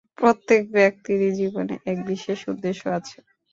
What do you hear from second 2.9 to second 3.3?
আছে।